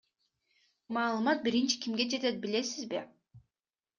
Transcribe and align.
Маалымат 0.95 1.39
биринчи 1.45 1.75
кимге 1.83 2.05
жетет, 2.13 2.35
билесизби? 2.43 2.99